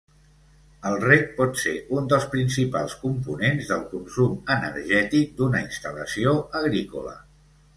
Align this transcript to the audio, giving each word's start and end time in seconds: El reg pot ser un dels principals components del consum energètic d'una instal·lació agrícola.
El 0.91 0.95
reg 1.01 1.27
pot 1.41 1.59
ser 1.63 1.73
un 1.97 2.07
dels 2.13 2.25
principals 2.31 2.95
components 3.03 3.69
del 3.73 3.83
consum 3.93 4.35
energètic 4.57 5.37
d'una 5.43 5.63
instal·lació 5.69 6.35
agrícola. 6.63 7.15